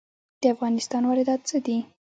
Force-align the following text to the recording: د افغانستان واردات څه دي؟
د 0.41 0.43
افغانستان 0.53 1.01
واردات 1.05 1.41
څه 1.49 1.57
دي؟ 1.65 1.77